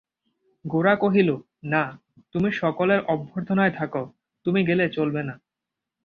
গোরা 0.65 0.93
কহিল, 0.95 1.29
না, 1.63 1.83
তুমি 2.33 2.49
সকলের 2.51 2.99
অভ্যর্থনায় 3.05 3.73
থাকো–তুমি 3.75 4.59
গেলে 4.65 4.85
চলবে 4.89 5.21
না। 5.23 5.35